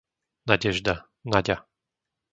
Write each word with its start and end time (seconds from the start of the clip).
Nadežda, 0.47 0.95
Naďa 1.29 1.57